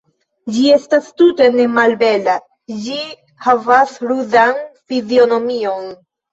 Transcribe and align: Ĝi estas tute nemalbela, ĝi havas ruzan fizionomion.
Ĝi 0.53 0.61
estas 0.77 1.11
tute 1.21 1.49
nemalbela, 1.57 2.39
ĝi 2.87 2.97
havas 3.47 3.95
ruzan 4.09 4.67
fizionomion. 4.93 5.91